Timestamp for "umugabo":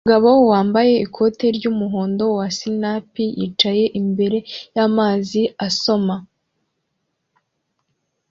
0.03-0.29